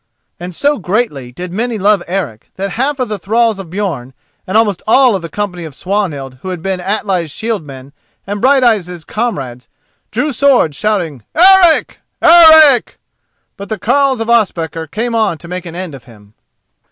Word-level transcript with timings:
And 0.39 0.55
so 0.55 0.79
greatly 0.79 1.31
did 1.31 1.51
many 1.51 1.77
love 1.77 2.01
Eric 2.07 2.49
that 2.55 2.71
half 2.71 2.97
of 2.99 3.07
the 3.07 3.19
thralls 3.19 3.59
of 3.59 3.67
Björn, 3.67 4.13
and 4.47 4.57
almost 4.57 4.81
all 4.87 5.15
of 5.15 5.21
the 5.21 5.29
company 5.29 5.63
of 5.63 5.75
Swanhild 5.75 6.39
who 6.41 6.49
had 6.49 6.63
been 6.63 6.79
Atli's 6.79 7.29
shield 7.29 7.63
men 7.63 7.93
and 8.25 8.41
Brighteyes' 8.41 9.05
comrades, 9.05 9.67
drew 10.09 10.33
swords, 10.33 10.75
shouting 10.75 11.21
"Eric! 11.35 11.99
Eric!" 12.19 12.97
But 13.57 13.69
the 13.69 13.77
carles 13.77 14.19
of 14.19 14.27
Ospakar 14.27 14.87
came 14.87 15.13
on 15.13 15.37
to 15.37 15.47
make 15.47 15.67
an 15.67 15.75
end 15.75 15.93
of 15.93 16.05
him. 16.05 16.33